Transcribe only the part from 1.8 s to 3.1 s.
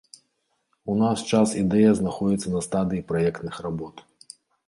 знаходзіцца на стадыі